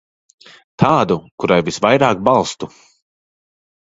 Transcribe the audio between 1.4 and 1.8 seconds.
kurai